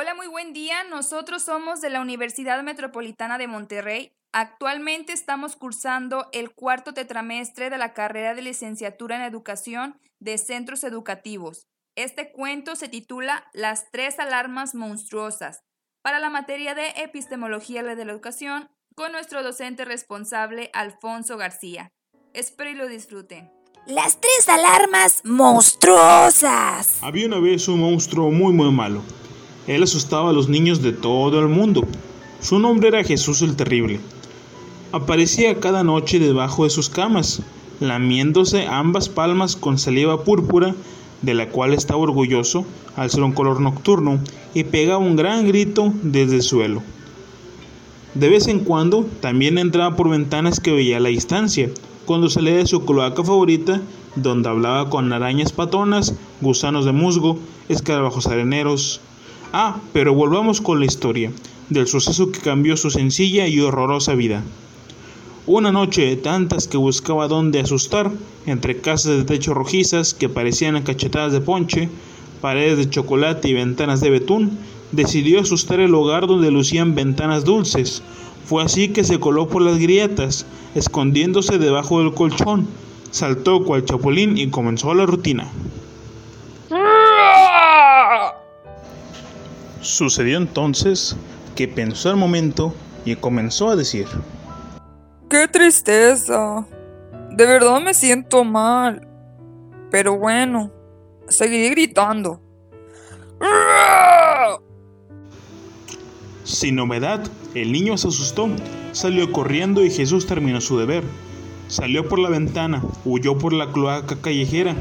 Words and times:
Hola, 0.00 0.14
muy 0.14 0.28
buen 0.28 0.52
día. 0.52 0.84
Nosotros 0.84 1.42
somos 1.42 1.80
de 1.80 1.90
la 1.90 2.00
Universidad 2.00 2.62
Metropolitana 2.62 3.36
de 3.36 3.48
Monterrey. 3.48 4.12
Actualmente 4.32 5.12
estamos 5.12 5.56
cursando 5.56 6.28
el 6.30 6.54
cuarto 6.54 6.94
tetramestre 6.94 7.68
de 7.68 7.78
la 7.78 7.94
carrera 7.94 8.32
de 8.36 8.42
licenciatura 8.42 9.16
en 9.16 9.22
educación 9.22 9.98
de 10.20 10.38
centros 10.38 10.84
educativos. 10.84 11.66
Este 11.96 12.30
cuento 12.30 12.76
se 12.76 12.88
titula 12.88 13.48
Las 13.52 13.90
tres 13.90 14.20
alarmas 14.20 14.76
monstruosas 14.76 15.64
para 16.00 16.20
la 16.20 16.30
materia 16.30 16.76
de 16.76 16.90
epistemología 17.02 17.82
de 17.82 18.04
la 18.04 18.12
educación 18.12 18.68
con 18.94 19.10
nuestro 19.10 19.42
docente 19.42 19.84
responsable 19.84 20.70
Alfonso 20.74 21.36
García. 21.36 21.90
Espero 22.34 22.70
y 22.70 22.74
lo 22.74 22.86
disfruten. 22.86 23.50
Las 23.84 24.20
tres 24.20 24.48
alarmas 24.48 25.22
monstruosas. 25.24 27.02
Había 27.02 27.26
una 27.26 27.40
vez 27.40 27.66
un 27.66 27.80
monstruo 27.80 28.30
muy 28.30 28.52
muy 28.52 28.70
malo 28.70 29.02
él 29.68 29.82
asustaba 29.82 30.30
a 30.30 30.32
los 30.32 30.48
niños 30.48 30.82
de 30.82 30.92
todo 30.92 31.38
el 31.38 31.48
mundo. 31.48 31.84
Su 32.40 32.58
nombre 32.58 32.88
era 32.88 33.04
Jesús 33.04 33.42
el 33.42 33.54
Terrible. 33.54 34.00
Aparecía 34.92 35.60
cada 35.60 35.84
noche 35.84 36.18
debajo 36.18 36.64
de 36.64 36.70
sus 36.70 36.88
camas, 36.88 37.42
lamiéndose 37.78 38.66
ambas 38.66 39.10
palmas 39.10 39.56
con 39.56 39.78
saliva 39.78 40.24
púrpura, 40.24 40.74
de 41.20 41.34
la 41.34 41.50
cual 41.50 41.74
estaba 41.74 42.00
orgulloso 42.00 42.64
al 42.96 43.10
ser 43.10 43.22
un 43.22 43.32
color 43.32 43.60
nocturno, 43.60 44.18
y 44.54 44.64
pegaba 44.64 44.98
un 44.98 45.16
gran 45.16 45.46
grito 45.46 45.92
desde 46.02 46.36
el 46.36 46.42
suelo. 46.42 46.82
De 48.14 48.30
vez 48.30 48.48
en 48.48 48.60
cuando 48.60 49.06
también 49.20 49.58
entraba 49.58 49.94
por 49.96 50.08
ventanas 50.08 50.60
que 50.60 50.72
veía 50.72 50.96
a 50.96 51.00
la 51.00 51.10
distancia, 51.10 51.70
cuando 52.06 52.30
salía 52.30 52.56
de 52.56 52.66
su 52.66 52.86
cloaca 52.86 53.22
favorita, 53.22 53.82
donde 54.16 54.48
hablaba 54.48 54.88
con 54.88 55.12
arañas 55.12 55.52
patonas, 55.52 56.14
gusanos 56.40 56.86
de 56.86 56.92
musgo, 56.92 57.38
escarabajos 57.68 58.26
areneros, 58.26 59.02
Ah, 59.52 59.80
pero 59.94 60.12
volvamos 60.12 60.60
con 60.60 60.78
la 60.78 60.84
historia 60.84 61.32
del 61.70 61.86
suceso 61.86 62.30
que 62.30 62.40
cambió 62.40 62.76
su 62.76 62.90
sencilla 62.90 63.46
y 63.46 63.60
horrorosa 63.60 64.14
vida. 64.14 64.42
Una 65.46 65.72
noche 65.72 66.02
de 66.02 66.16
tantas 66.16 66.68
que 66.68 66.76
buscaba 66.76 67.28
dónde 67.28 67.60
asustar, 67.60 68.10
entre 68.44 68.82
casas 68.82 69.16
de 69.16 69.24
techo 69.24 69.54
rojizas 69.54 70.12
que 70.12 70.28
parecían 70.28 70.82
cachetadas 70.82 71.32
de 71.32 71.40
ponche, 71.40 71.88
paredes 72.42 72.76
de 72.76 72.90
chocolate 72.90 73.48
y 73.48 73.54
ventanas 73.54 74.02
de 74.02 74.10
betún, 74.10 74.58
decidió 74.92 75.40
asustar 75.40 75.80
el 75.80 75.94
hogar 75.94 76.26
donde 76.26 76.50
lucían 76.50 76.94
ventanas 76.94 77.44
dulces. 77.44 78.02
Fue 78.44 78.62
así 78.62 78.88
que 78.88 79.04
se 79.04 79.18
coló 79.18 79.48
por 79.48 79.62
las 79.62 79.78
grietas, 79.78 80.44
escondiéndose 80.74 81.58
debajo 81.58 82.00
del 82.00 82.12
colchón, 82.12 82.66
saltó 83.10 83.64
cual 83.64 83.86
chapulín 83.86 84.36
y 84.36 84.48
comenzó 84.48 84.92
la 84.92 85.06
rutina. 85.06 85.50
Sucedió 89.80 90.38
entonces 90.38 91.16
que 91.54 91.68
pensó 91.68 92.10
al 92.10 92.16
momento 92.16 92.74
y 93.04 93.16
comenzó 93.16 93.70
a 93.70 93.76
decir, 93.76 94.06
¡Qué 95.30 95.46
tristeza! 95.46 96.66
De 97.30 97.46
verdad 97.46 97.80
me 97.80 97.94
siento 97.94 98.44
mal. 98.44 99.06
Pero 99.90 100.18
bueno, 100.18 100.72
seguiré 101.28 101.70
gritando. 101.70 102.40
Sin 106.44 106.76
novedad, 106.76 107.22
el 107.54 107.72
niño 107.72 107.96
se 107.98 108.08
asustó, 108.08 108.48
salió 108.92 109.30
corriendo 109.32 109.84
y 109.84 109.90
Jesús 109.90 110.26
terminó 110.26 110.60
su 110.60 110.78
deber. 110.78 111.04
Salió 111.68 112.08
por 112.08 112.18
la 112.18 112.30
ventana, 112.30 112.82
huyó 113.04 113.38
por 113.38 113.52
la 113.52 113.70
cloaca 113.70 114.16
callejera, 114.16 114.74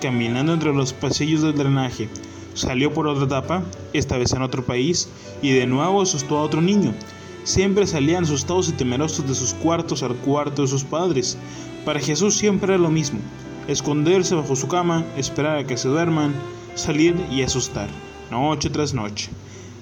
caminando 0.00 0.52
entre 0.52 0.74
los 0.74 0.92
pasillos 0.92 1.42
del 1.42 1.56
drenaje, 1.56 2.08
Salió 2.54 2.94
por 2.94 3.08
otra 3.08 3.24
etapa, 3.24 3.64
esta 3.92 4.16
vez 4.16 4.32
en 4.32 4.42
otro 4.42 4.64
país, 4.64 5.08
y 5.42 5.50
de 5.52 5.66
nuevo 5.66 6.00
asustó 6.00 6.38
a 6.38 6.42
otro 6.42 6.60
niño. 6.60 6.94
Siempre 7.42 7.86
salían 7.86 8.24
asustados 8.24 8.68
y 8.68 8.72
temerosos 8.72 9.26
de 9.26 9.34
sus 9.34 9.54
cuartos 9.54 10.04
al 10.04 10.14
cuarto 10.14 10.62
de 10.62 10.68
sus 10.68 10.84
padres. 10.84 11.36
Para 11.84 12.00
Jesús 12.00 12.36
siempre 12.36 12.72
era 12.72 12.82
lo 12.82 12.90
mismo, 12.90 13.18
esconderse 13.66 14.36
bajo 14.36 14.54
su 14.54 14.68
cama, 14.68 15.04
esperar 15.16 15.58
a 15.58 15.66
que 15.66 15.76
se 15.76 15.88
duerman, 15.88 16.32
salir 16.76 17.16
y 17.30 17.42
asustar, 17.42 17.88
noche 18.30 18.70
tras 18.70 18.94
noche. 18.94 19.30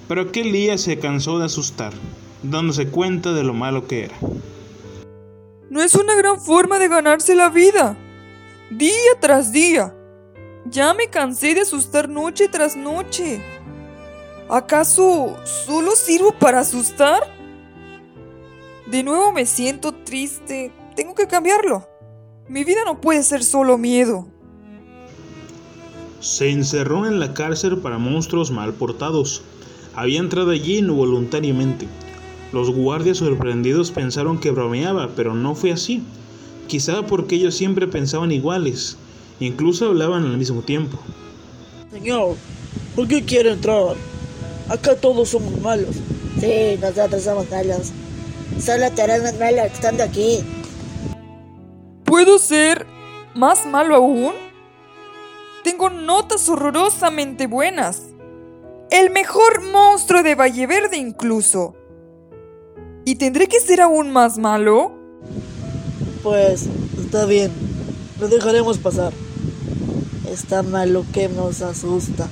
Pero 0.07 0.21
aquel 0.21 0.51
día 0.51 0.77
se 0.79 0.97
cansó 0.97 1.37
de 1.37 1.45
asustar, 1.45 1.93
dándose 2.41 2.87
cuenta 2.87 3.33
de 3.33 3.43
lo 3.43 3.53
malo 3.53 3.87
que 3.87 4.05
era. 4.05 4.15
No 5.69 5.81
es 5.81 5.93
una 5.95 6.15
gran 6.15 6.41
forma 6.41 6.79
de 6.79 6.87
ganarse 6.87 7.35
la 7.35 7.49
vida, 7.49 7.97
día 8.71 9.11
tras 9.21 9.51
día 9.51 9.93
ya 10.65 10.93
me 10.93 11.07
cansé 11.07 11.53
de 11.53 11.61
asustar 11.61 12.09
noche 12.09 12.47
tras 12.47 12.75
noche. 12.75 13.41
¿Acaso 14.49 15.37
solo 15.45 15.91
sirvo 15.95 16.31
para 16.31 16.59
asustar? 16.59 17.23
De 18.85 19.03
nuevo 19.03 19.31
me 19.31 19.45
siento 19.45 19.93
triste. 19.93 20.71
Tengo 20.95 21.15
que 21.15 21.27
cambiarlo. 21.27 21.87
Mi 22.47 22.63
vida 22.63 22.81
no 22.85 22.99
puede 23.01 23.23
ser 23.23 23.43
solo 23.43 23.77
miedo. 23.77 24.27
Se 26.19 26.49
encerró 26.49 27.05
en 27.05 27.19
la 27.19 27.33
cárcel 27.33 27.77
para 27.79 27.97
monstruos 27.97 28.51
mal 28.51 28.73
portados. 28.73 29.41
Había 29.95 30.19
entrado 30.19 30.51
allí 30.51 30.77
involuntariamente. 30.77 31.87
Los 32.51 32.69
guardias 32.69 33.17
sorprendidos 33.17 33.91
pensaron 33.91 34.39
que 34.39 34.51
bromeaba, 34.51 35.09
pero 35.15 35.33
no 35.33 35.55
fue 35.55 35.71
así. 35.71 36.03
Quizá 36.67 37.05
porque 37.05 37.35
ellos 37.35 37.55
siempre 37.55 37.87
pensaban 37.87 38.31
iguales. 38.31 38.97
Incluso 39.43 39.87
hablaban 39.87 40.23
al 40.23 40.37
mismo 40.37 40.61
tiempo. 40.61 40.97
Señor, 41.91 42.37
¿por 42.95 43.09
qué 43.09 43.25
quiere 43.25 43.51
entrar? 43.51 43.97
Acá 44.69 44.95
todos 44.95 45.27
somos 45.27 45.59
malos. 45.59 45.97
Sí, 46.39 46.79
nosotros 46.79 47.23
somos 47.23 47.51
malos. 47.51 47.91
Solo 48.57 48.89
te 48.91 49.01
harás 49.01 49.21
más 49.21 49.37
malo 49.37 49.63
estando 49.63 50.01
aquí. 50.01 50.39
¿Puedo 52.05 52.39
ser 52.39 52.85
más 53.35 53.65
malo 53.65 53.95
aún? 53.95 54.31
Tengo 55.65 55.89
notas 55.89 56.47
horrorosamente 56.47 57.47
buenas. 57.47 58.03
El 58.91 59.09
mejor 59.09 59.61
monstruo 59.61 60.23
de 60.23 60.35
Valle 60.35 60.67
Verde 60.67 60.95
incluso. 60.95 61.75
¿Y 63.03 63.15
tendré 63.15 63.47
que 63.47 63.59
ser 63.59 63.81
aún 63.81 64.09
más 64.09 64.37
malo? 64.37 64.93
Pues, 66.23 66.69
está 66.97 67.25
bien. 67.25 67.51
Lo 68.21 68.29
dejaremos 68.29 68.77
pasar. 68.77 69.11
Está 70.33 70.63
malo 70.63 71.05
que 71.13 71.29
nos 71.29 71.61
asusta. 71.61 72.27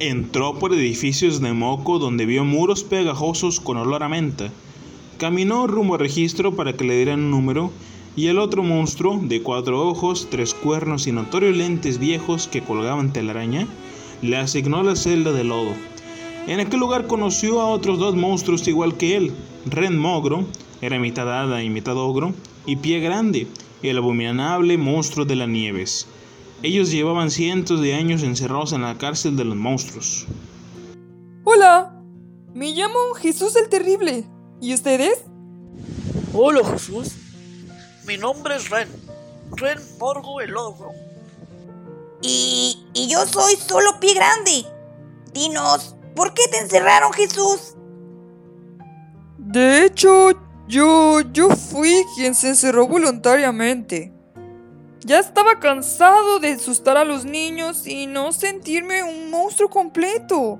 Entró 0.00 0.58
por 0.58 0.72
edificios 0.72 1.40
de 1.40 1.52
moco 1.52 2.00
donde 2.00 2.26
vio 2.26 2.44
muros 2.44 2.82
pegajosos 2.82 3.60
con 3.60 3.76
olor 3.76 4.02
a 4.02 4.08
menta. 4.08 4.50
Caminó 5.16 5.68
rumbo 5.68 5.94
al 5.94 6.00
registro 6.00 6.56
para 6.56 6.72
que 6.72 6.82
le 6.82 6.96
dieran 6.96 7.20
un 7.20 7.30
número 7.30 7.70
y 8.16 8.26
el 8.26 8.40
otro 8.40 8.64
monstruo, 8.64 9.20
de 9.22 9.42
cuatro 9.42 9.88
ojos, 9.88 10.26
tres 10.28 10.54
cuernos 10.54 11.06
y 11.06 11.12
notorios 11.12 11.56
lentes 11.56 12.00
viejos 12.00 12.48
que 12.48 12.62
colgaban 12.62 13.12
telaraña, 13.12 13.68
le 14.20 14.36
asignó 14.36 14.82
la 14.82 14.96
celda 14.96 15.30
de 15.30 15.44
lodo. 15.44 15.74
En 16.48 16.58
aquel 16.58 16.80
lugar 16.80 17.06
conoció 17.06 17.60
a 17.60 17.66
otros 17.66 18.00
dos 18.00 18.16
monstruos 18.16 18.66
igual 18.66 18.96
que 18.96 19.16
él, 19.16 19.32
Ren 19.66 19.96
Mogro, 19.96 20.44
era 20.82 20.98
mitad 20.98 21.32
hada 21.32 21.62
y 21.62 21.70
mitad 21.70 21.96
ogro, 21.96 22.34
y 22.66 22.74
Pie 22.74 22.98
Grande, 22.98 23.46
el 23.84 23.98
abominable 23.98 24.78
monstruo 24.78 25.24
de 25.24 25.36
las 25.36 25.48
nieves. 25.48 26.08
Ellos 26.64 26.90
llevaban 26.90 27.30
cientos 27.30 27.82
de 27.82 27.92
años 27.92 28.22
encerrados 28.22 28.72
en 28.72 28.80
la 28.80 28.96
cárcel 28.96 29.36
de 29.36 29.44
los 29.44 29.54
monstruos. 29.54 30.24
Hola, 31.44 31.94
me 32.54 32.70
llamo 32.70 33.12
Jesús 33.18 33.54
el 33.56 33.68
Terrible. 33.68 34.24
¿Y 34.62 34.72
ustedes? 34.72 35.24
Hola 36.32 36.66
Jesús, 36.66 37.16
mi 38.06 38.16
nombre 38.16 38.56
es 38.56 38.70
Ren, 38.70 38.88
Ren 39.56 39.78
Morgo 40.00 40.40
el 40.40 40.56
Ogro. 40.56 40.92
Y, 42.22 42.82
y 42.94 43.08
yo 43.08 43.26
soy 43.26 43.56
solo 43.56 44.00
Pie 44.00 44.14
Grande. 44.14 44.64
Dinos, 45.34 45.96
¿por 46.16 46.32
qué 46.32 46.48
te 46.50 46.60
encerraron 46.60 47.12
Jesús? 47.12 47.74
De 49.36 49.84
hecho, 49.84 50.30
yo, 50.66 51.20
yo 51.30 51.50
fui 51.50 52.06
quien 52.16 52.34
se 52.34 52.48
encerró 52.48 52.88
voluntariamente. 52.88 54.14
Ya 55.04 55.18
estaba 55.18 55.60
cansado 55.60 56.38
de 56.38 56.52
asustar 56.52 56.96
a 56.96 57.04
los 57.04 57.26
niños 57.26 57.86
y 57.86 58.06
no 58.06 58.32
sentirme 58.32 59.02
un 59.02 59.30
monstruo 59.30 59.68
completo. 59.68 60.58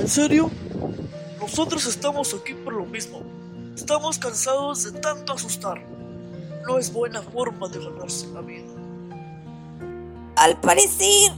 ¿En 0.00 0.08
serio? 0.08 0.50
Nosotros 1.40 1.86
estamos 1.86 2.34
aquí 2.34 2.52
por 2.52 2.72
lo 2.72 2.84
mismo. 2.84 3.22
Estamos 3.76 4.18
cansados 4.18 4.82
de 4.82 4.98
tanto 4.98 5.34
asustar. 5.34 5.80
No 6.66 6.78
es 6.78 6.92
buena 6.92 7.22
forma 7.22 7.68
de 7.68 7.78
ganarse 7.78 8.26
la 8.34 8.40
vida. 8.40 8.66
Al 10.34 10.58
parecer, 10.60 11.30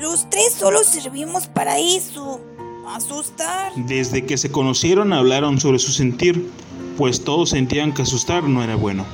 los 0.00 0.28
tres 0.30 0.54
solo 0.54 0.82
servimos 0.82 1.46
para 1.46 1.78
eso 1.78 2.40
asustar. 2.88 3.72
Desde 3.76 4.26
que 4.26 4.36
se 4.36 4.50
conocieron 4.50 5.12
hablaron 5.12 5.60
sobre 5.60 5.78
su 5.78 5.92
sentir, 5.92 6.50
pues 6.98 7.22
todos 7.22 7.50
sentían 7.50 7.94
que 7.94 8.02
asustar 8.02 8.42
no 8.42 8.64
era 8.64 8.74
bueno. 8.74 9.06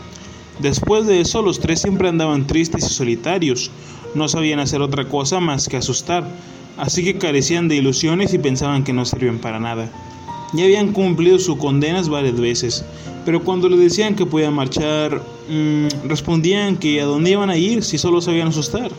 Después 0.61 1.07
de 1.07 1.21
eso 1.21 1.41
los 1.43 1.61
tres 1.61 1.81
siempre 1.81 2.09
andaban 2.09 2.47
tristes 2.47 2.85
y 2.85 2.93
solitarios, 2.93 3.71
no 4.15 4.29
sabían 4.29 4.59
hacer 4.59 4.83
otra 4.83 5.09
cosa 5.09 5.39
más 5.39 5.69
que 5.69 5.77
asustar, 5.77 6.29
así 6.77 7.05
que 7.05 7.19
carecían 7.19 7.69
de 7.69 7.77
ilusiones 7.77 8.35
y 8.35 8.39
pensaban 8.39 8.83
que 8.83 8.93
no 8.93 9.05
servían 9.05 9.39
para 9.39 9.61
nada. 9.61 9.91
Ya 10.55 10.65
habían 10.65 10.93
cumplido 10.93 11.39
sus 11.39 11.59
condenas 11.59 12.09
varias 12.09 12.41
veces, 12.41 12.85
pero 13.25 13.45
cuando 13.45 13.69
le 13.69 13.77
decían 13.77 14.17
que 14.17 14.27
podían 14.27 14.55
marchar, 14.55 15.23
mmm, 15.49 16.09
respondían 16.09 16.77
que 16.77 17.01
a 17.01 17.05
dónde 17.05 17.31
iban 17.31 17.51
a 17.51 17.57
ir 17.57 17.85
si 17.85 17.99
solo 17.99 18.21
sabían 18.21 18.49
asustar. 18.49 18.91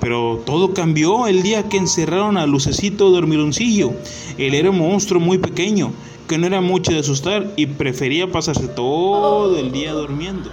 Pero 0.00 0.42
todo 0.46 0.72
cambió 0.72 1.26
el 1.26 1.42
día 1.42 1.68
que 1.68 1.76
encerraron 1.76 2.38
a 2.38 2.46
Lucecito 2.46 3.10
Dormiloncillo. 3.10 3.92
Él 4.38 4.54
era 4.54 4.70
un 4.70 4.78
monstruo 4.78 5.20
muy 5.20 5.36
pequeño, 5.36 5.92
que 6.26 6.38
no 6.38 6.46
era 6.46 6.62
mucho 6.62 6.90
de 6.90 7.00
asustar 7.00 7.52
y 7.56 7.66
prefería 7.66 8.32
pasarse 8.32 8.66
todo 8.66 9.58
el 9.58 9.70
día 9.70 9.92
durmiendo. 9.92 10.50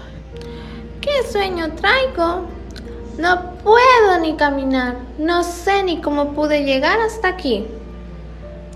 ¿Qué 1.07 1.25
sueño 1.31 1.71
traigo? 1.71 2.47
No 3.17 3.53
puedo 3.63 4.19
ni 4.21 4.35
caminar. 4.35 4.97
No 5.17 5.41
sé 5.41 5.81
ni 5.83 6.01
cómo 6.01 6.33
pude 6.33 6.65
llegar 6.65 6.99
hasta 6.99 7.29
aquí. 7.29 7.63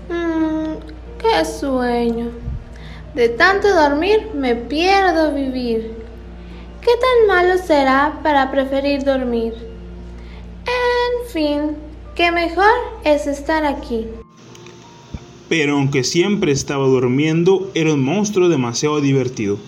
Mmm, 0.08 0.76
qué 1.18 1.44
sueño. 1.44 2.30
De 3.14 3.28
tanto 3.28 3.68
dormir 3.68 4.30
me 4.34 4.54
pierdo 4.54 5.34
vivir. 5.34 5.94
¿Qué 6.80 6.90
tan 6.98 7.26
malo 7.28 7.58
será 7.62 8.20
para 8.22 8.50
preferir 8.50 9.04
dormir? 9.04 9.52
En 10.64 11.28
fin, 11.30 11.76
que 12.14 12.32
mejor 12.32 12.72
es 13.04 13.26
estar 13.26 13.66
aquí. 13.66 14.06
Pero 15.50 15.74
aunque 15.74 16.02
siempre 16.02 16.50
estaba 16.50 16.86
durmiendo, 16.86 17.70
era 17.74 17.92
un 17.92 18.02
monstruo 18.02 18.48
demasiado 18.48 19.02
divertido. 19.02 19.58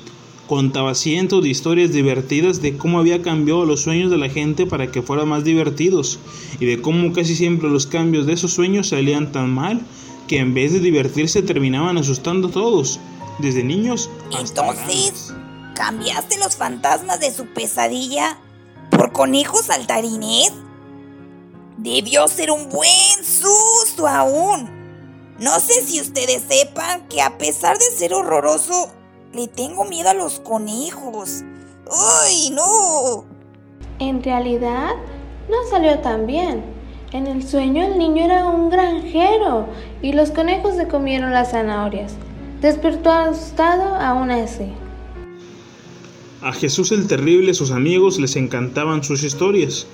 Contaba 0.49 0.95
cientos 0.95 1.43
de 1.43 1.49
historias 1.49 1.93
divertidas 1.93 2.61
de 2.61 2.77
cómo 2.77 2.99
había 2.99 3.23
cambiado 3.23 3.65
los 3.65 3.81
sueños 3.81 4.11
de 4.11 4.19
la 4.19 4.29
gente 4.29 4.67
para 4.67 4.91
que 4.91 5.01
fueran 5.01 5.29
más 5.29 5.43
divertidos 5.43 6.19
y 6.61 6.67
de 6.67 6.83
cómo 6.83 7.13
casi 7.15 7.35
siempre 7.35 7.71
los 7.71 7.87
cambios 7.87 8.27
de 8.27 8.35
esos 8.35 8.53
sueños 8.53 8.89
salían 8.89 9.33
tan 9.33 9.51
mal 9.51 9.81
que 10.29 10.39
en 10.39 10.53
vez 10.53 10.73
de 10.73 10.81
divertirse 10.81 11.43
terminaban 11.43 11.97
asustando 11.97 12.49
a 12.49 12.51
todos, 12.51 13.01
desde 13.39 13.65
niños 13.65 14.11
hasta 14.35 14.61
Entonces, 14.63 15.35
¿cambiaste 15.75 16.39
los 16.39 16.57
fantasmas 16.57 17.21
de 17.21 17.33
su 17.33 17.47
pesadilla 17.47 18.39
por 18.91 19.13
conejos 19.13 19.67
saltarines? 19.67 20.53
Debió 21.79 22.29
ser 22.29 22.51
un 22.51 22.69
buen 22.69 23.25
susto 23.25 24.07
aún. 24.07 24.71
No 25.41 25.59
sé 25.59 25.83
si 25.85 26.01
ustedes 26.01 26.43
sepan 26.49 27.09
que 27.09 27.21
a 27.21 27.37
pesar 27.39 27.77
de 27.79 27.87
ser 27.87 28.15
horroroso, 28.15 28.94
le 29.35 29.49
tengo 29.49 29.85
miedo 29.85 30.11
a 30.11 30.15
los 30.15 30.39
conejos. 30.41 31.43
¡Ay, 32.23 32.51
no! 32.51 33.25
En 33.99 34.23
realidad, 34.23 34.93
no 35.49 35.57
salió 35.69 35.99
tan 35.99 36.27
bien. 36.27 36.63
En 37.13 37.27
el 37.27 37.47
sueño 37.47 37.85
el 37.85 37.99
niño 37.99 38.25
era 38.25 38.47
un 38.47 38.71
granjero 38.71 39.67
y 40.03 40.13
los 40.13 40.31
conejos 40.31 40.77
se 40.77 40.89
comieron 40.89 41.33
las 41.33 41.51
zanahorias. 41.51 42.15
Despertó 42.61 43.11
asustado 43.11 43.95
aún 43.95 44.31
así. 44.31 44.73
A 46.43 46.53
Jesús 46.53 46.93
el 46.93 47.07
Terrible 47.07 47.53
y 47.53 47.55
sus 47.55 47.71
amigos 47.71 48.19
les 48.19 48.37
encantaban 48.37 49.03
sus 49.03 49.23
historias, 49.23 49.87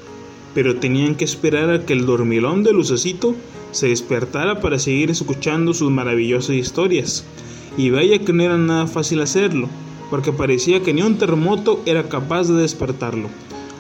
pero 0.55 0.81
tenían 0.81 1.15
que 1.15 1.25
esperar 1.25 1.71
a 1.71 1.85
que 1.85 1.93
el 1.93 2.07
dormilón 2.07 2.65
de 2.65 2.73
Lucecito 2.73 3.35
se 3.73 3.89
despertara 3.89 4.61
para 4.61 4.79
seguir 4.79 5.11
escuchando 5.11 5.75
sus 5.75 5.91
maravillosas 5.91 6.57
historias. 6.57 7.25
Y 7.81 7.89
vaya 7.89 8.19
que 8.19 8.35
no 8.35 8.43
era 8.43 8.59
nada 8.59 8.87
fácil 8.87 9.23
hacerlo, 9.23 9.67
porque 10.11 10.33
parecía 10.33 10.83
que 10.83 10.93
ni 10.93 11.01
un 11.01 11.17
terremoto 11.17 11.81
era 11.87 12.11
capaz 12.11 12.47
de 12.47 12.61
despertarlo. 12.61 13.31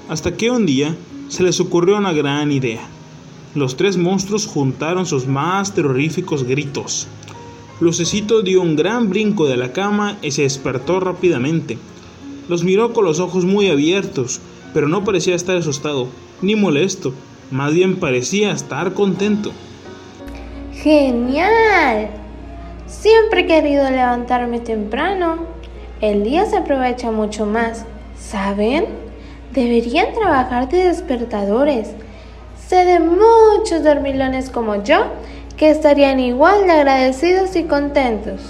Hasta 0.08 0.38
que 0.38 0.50
un 0.50 0.64
día 0.64 0.96
se 1.28 1.42
les 1.42 1.60
ocurrió 1.60 1.98
una 1.98 2.14
gran 2.14 2.50
idea. 2.50 2.80
Los 3.54 3.76
tres 3.76 3.98
monstruos 3.98 4.46
juntaron 4.46 5.04
sus 5.04 5.26
más 5.26 5.74
terroríficos 5.74 6.44
gritos. 6.44 7.08
Lucecito 7.78 8.40
dio 8.40 8.62
un 8.62 8.74
gran 8.74 9.10
brinco 9.10 9.46
de 9.46 9.58
la 9.58 9.74
cama 9.74 10.16
y 10.22 10.30
se 10.30 10.42
despertó 10.42 10.98
rápidamente. 10.98 11.76
Los 12.48 12.64
miró 12.64 12.94
con 12.94 13.04
los 13.04 13.20
ojos 13.20 13.44
muy 13.44 13.68
abiertos, 13.68 14.40
pero 14.72 14.88
no 14.88 15.04
parecía 15.04 15.34
estar 15.34 15.58
asustado 15.58 16.08
ni 16.40 16.56
molesto, 16.56 17.12
más 17.50 17.74
bien 17.74 17.96
parecía 17.96 18.50
estar 18.50 18.94
contento. 18.94 19.52
¡Genial! 20.72 22.19
Siempre 22.90 23.42
he 23.42 23.46
querido 23.46 23.88
levantarme 23.88 24.58
temprano. 24.58 25.46
El 26.00 26.24
día 26.24 26.44
se 26.46 26.56
aprovecha 26.56 27.12
mucho 27.12 27.46
más. 27.46 27.86
¿Saben? 28.18 28.86
Deberían 29.52 30.12
trabajar 30.12 30.68
de 30.68 30.88
despertadores. 30.88 31.92
Sé 32.66 32.84
de 32.84 32.98
muchos 32.98 33.84
dormilones 33.84 34.50
como 34.50 34.82
yo 34.82 35.04
que 35.56 35.70
estarían 35.70 36.18
igual 36.18 36.66
de 36.66 36.72
agradecidos 36.72 37.54
y 37.54 37.64
contentos. 37.64 38.40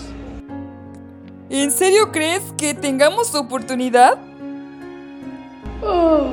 ¿En 1.50 1.70
serio 1.70 2.10
crees 2.10 2.42
que 2.56 2.72
tengamos 2.72 3.34
oportunidad? 3.34 4.18
Oh, 5.82 6.28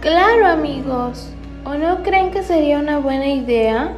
claro 0.00 0.46
amigos. 0.46 1.28
¿O 1.64 1.74
no 1.74 2.02
creen 2.02 2.30
que 2.30 2.42
sería 2.42 2.78
una 2.78 2.98
buena 2.98 3.28
idea? 3.28 3.94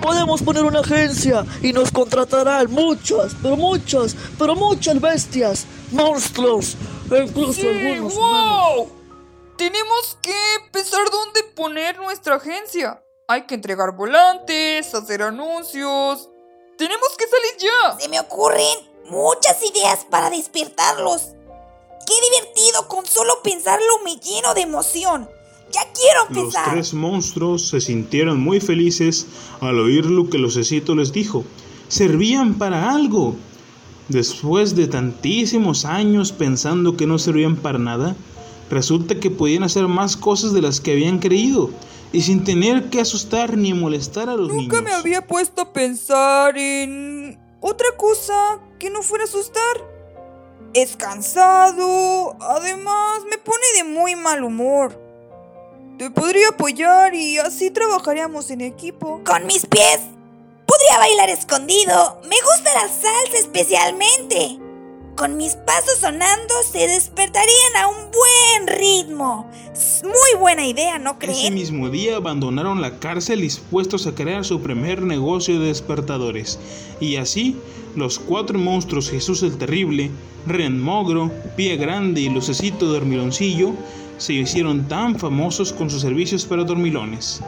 Podemos 0.00 0.42
poner 0.42 0.62
una 0.64 0.80
agencia 0.80 1.44
y 1.62 1.72
nos 1.72 1.90
contratarán 1.90 2.70
muchas, 2.70 3.32
pero 3.42 3.56
muchas, 3.56 4.14
pero 4.38 4.54
muchas 4.54 5.00
bestias, 5.00 5.66
monstruos, 5.90 6.76
e 7.10 7.18
incluso 7.24 7.52
Sí, 7.60 7.66
algunos 7.66 8.14
humanos. 8.14 8.74
wow. 8.76 8.92
Tenemos 9.56 10.18
que 10.22 10.34
pensar 10.70 11.10
dónde 11.10 11.42
poner 11.54 11.96
nuestra 11.98 12.36
agencia. 12.36 13.02
Hay 13.28 13.46
que 13.46 13.54
entregar 13.54 13.92
volantes, 13.96 14.94
hacer 14.94 15.22
anuncios. 15.22 16.28
Tenemos 16.78 17.08
que 17.16 17.24
salir 17.26 17.56
ya. 17.58 17.98
Se 17.98 18.08
me 18.08 18.20
ocurren 18.20 18.78
muchas 19.06 19.56
ideas 19.62 20.04
para 20.08 20.30
despertarlos. 20.30 21.30
¡Qué 22.06 22.14
divertido! 22.30 22.86
Con 22.86 23.04
solo 23.06 23.42
pensarlo 23.42 23.98
me 24.04 24.16
lleno 24.16 24.54
de 24.54 24.60
emoción. 24.60 25.28
¡Ya 25.72 25.80
quiero 25.92 26.44
Los 26.44 26.54
tres 26.70 26.94
monstruos 26.94 27.68
se 27.68 27.80
sintieron 27.80 28.40
muy 28.40 28.60
felices 28.60 29.26
al 29.60 29.78
oír 29.78 30.06
lo 30.06 30.30
que 30.30 30.38
Lucecito 30.38 30.94
les 30.94 31.12
dijo. 31.12 31.44
Servían 31.88 32.54
para 32.54 32.90
algo. 32.90 33.34
Después 34.08 34.76
de 34.76 34.86
tantísimos 34.86 35.84
años 35.84 36.32
pensando 36.32 36.96
que 36.96 37.06
no 37.06 37.18
servían 37.18 37.56
para 37.56 37.78
nada, 37.78 38.14
resulta 38.70 39.18
que 39.18 39.30
podían 39.30 39.64
hacer 39.64 39.88
más 39.88 40.16
cosas 40.16 40.52
de 40.52 40.62
las 40.62 40.80
que 40.80 40.92
habían 40.92 41.18
creído 41.18 41.70
y 42.12 42.22
sin 42.22 42.44
tener 42.44 42.88
que 42.88 43.00
asustar 43.00 43.56
ni 43.56 43.74
molestar 43.74 44.28
a 44.28 44.36
los 44.36 44.48
Nunca 44.48 44.80
niños. 44.80 44.82
me 44.84 44.92
había 44.92 45.26
puesto 45.26 45.62
a 45.62 45.72
pensar 45.72 46.56
en 46.56 47.38
otra 47.60 47.88
cosa 47.96 48.60
que 48.78 48.90
no 48.90 49.02
fuera 49.02 49.24
asustar. 49.24 49.84
Es 50.72 50.96
cansado, 50.96 52.36
además 52.40 53.22
me 53.28 53.38
pone 53.38 53.64
de 53.76 53.84
muy 53.84 54.14
mal 54.14 54.44
humor. 54.44 55.05
Te 55.98 56.10
podría 56.10 56.48
apoyar 56.50 57.14
y 57.14 57.38
así 57.38 57.70
trabajaríamos 57.70 58.50
en 58.50 58.60
equipo. 58.60 59.22
Con 59.24 59.46
mis 59.46 59.64
pies. 59.64 60.00
Podría 60.66 60.98
bailar 60.98 61.30
escondido. 61.30 62.20
Me 62.28 62.36
gusta 62.36 62.74
la 62.74 62.86
salsa 62.88 63.38
especialmente. 63.40 64.58
Con 65.16 65.38
mis 65.38 65.54
pasos 65.54 65.98
sonando 65.98 66.54
se 66.70 66.86
despertarían 66.86 67.76
a 67.80 67.88
un 67.88 68.10
buen 68.10 68.78
ritmo. 68.78 69.50
Es 69.72 70.02
muy 70.04 70.38
buena 70.38 70.66
idea, 70.66 70.98
¿no 70.98 71.16
Ese 71.18 71.32
creen? 71.32 71.54
mismo 71.54 71.88
día 71.88 72.16
abandonaron 72.16 72.82
la 72.82 72.98
cárcel 72.98 73.40
dispuestos 73.40 74.06
a 74.06 74.14
crear 74.14 74.44
su 74.44 74.60
primer 74.60 75.00
negocio 75.00 75.58
de 75.58 75.68
despertadores. 75.68 76.58
Y 77.00 77.16
así, 77.16 77.56
los 77.94 78.18
cuatro 78.18 78.58
monstruos 78.58 79.08
Jesús 79.08 79.42
el 79.42 79.56
Terrible, 79.56 80.10
Ren 80.46 80.78
Mogro, 80.78 81.30
Pie 81.56 81.78
Grande 81.78 82.20
y 82.20 82.28
Lucecito 82.28 82.84
Dormiloncillo 82.84 83.72
se 84.18 84.32
hicieron 84.32 84.88
tan 84.88 85.18
famosos 85.18 85.72
con 85.72 85.90
sus 85.90 86.02
servicios 86.02 86.44
para 86.44 86.64
dormilones. 86.64 87.40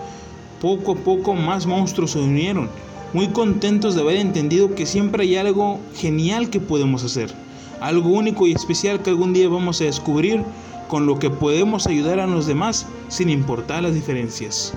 Poco 0.60 0.92
a 0.92 0.96
poco 0.96 1.34
más 1.34 1.66
monstruos 1.66 2.12
se 2.12 2.18
unieron, 2.18 2.68
muy 3.12 3.28
contentos 3.28 3.94
de 3.94 4.02
haber 4.02 4.16
entendido 4.16 4.74
que 4.74 4.86
siempre 4.86 5.22
hay 5.22 5.36
algo 5.36 5.78
genial 5.94 6.50
que 6.50 6.60
podemos 6.60 7.04
hacer, 7.04 7.32
algo 7.80 8.10
único 8.10 8.46
y 8.46 8.52
especial 8.52 9.02
que 9.02 9.10
algún 9.10 9.32
día 9.32 9.48
vamos 9.48 9.80
a 9.80 9.84
descubrir 9.84 10.42
con 10.88 11.06
lo 11.06 11.18
que 11.18 11.30
podemos 11.30 11.86
ayudar 11.86 12.18
a 12.18 12.26
los 12.26 12.46
demás 12.46 12.86
sin 13.08 13.30
importar 13.30 13.82
las 13.82 13.94
diferencias. 13.94 14.74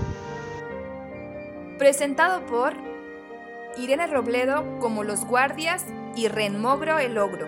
Presentado 1.77 2.45
por 2.45 2.73
Irene 3.77 4.07
Robledo 4.07 4.63
como 4.79 5.03
Los 5.03 5.25
Guardias 5.25 5.85
y 6.15 6.27
Renmogro 6.27 6.99
el 6.99 7.17
Ogro. 7.17 7.47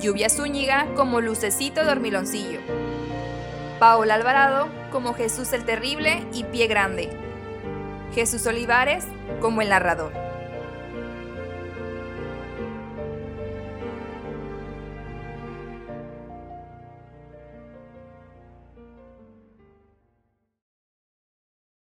Lluvia 0.00 0.30
Zúñiga 0.30 0.86
como 0.94 1.20
Lucecito 1.20 1.84
Dormiloncillo. 1.84 2.60
Paola 3.80 4.16
Alvarado 4.16 4.68
como 4.92 5.14
Jesús 5.14 5.54
el 5.54 5.64
Terrible 5.64 6.22
y 6.34 6.44
Pie 6.44 6.66
Grande. 6.66 7.08
Jesús 8.14 8.46
Olivares 8.46 9.06
como 9.40 9.62
el 9.62 9.70
narrador. 9.70 10.29